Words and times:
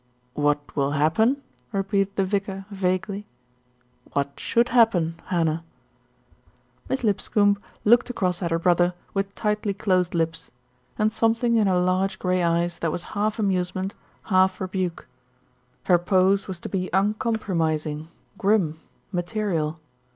"What 0.33 0.75
will 0.75 0.93
happen?" 0.93 1.43
repeated 1.71 2.15
the 2.15 2.25
vicar 2.25 2.65
vaguely. 2.71 3.27
"What 4.13 4.39
should 4.39 4.69
happen, 4.69 5.19
Hannah?" 5.25 5.63
Miss 6.89 7.03
Lipscombe 7.03 7.59
looked 7.85 8.09
across 8.09 8.41
at 8.41 8.49
her 8.49 8.57
brother 8.57 8.95
with 9.13 9.27
58 9.27 9.27
THE 9.27 9.27
RETURN 9.27 9.27
OF 9.27 9.27
ALFRED 9.27 9.59
tightly 9.61 9.73
closed 9.75 10.15
lips, 10.15 10.51
and 10.97 11.11
something 11.11 11.55
in 11.55 11.67
her 11.67 11.79
large 11.79 12.17
grey 12.17 12.41
eyes 12.41 12.79
that 12.79 12.91
was 12.91 13.03
half 13.13 13.37
amusment, 13.37 13.93
half 14.23 14.59
rebuke. 14.59 15.05
Her 15.83 15.99
pose 15.99 16.47
was 16.47 16.59
to 16.61 16.67
be 16.69 16.89
uncompromising, 16.91 18.07
grim, 18.39 18.79
material. 19.11 19.79